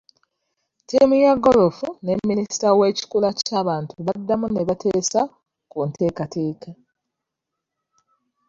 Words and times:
Ttiimu 0.81 1.15
ya 1.25 1.33
goolofu 1.43 1.87
ne 2.03 2.13
minisita 2.29 2.69
w'ekikula 2.79 3.29
ky'abantu 3.45 3.93
baddamu 4.05 4.45
ne 4.49 4.61
bateesa 4.69 5.21
ku 5.71 5.77
nteekateeka. 5.87 6.69